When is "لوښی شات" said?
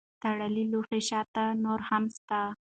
0.71-1.29